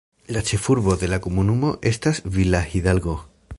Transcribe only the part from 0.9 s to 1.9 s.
de la komunumo